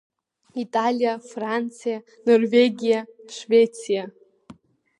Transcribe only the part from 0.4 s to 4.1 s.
Италиа, Франциа, Норвегиа, Швециа.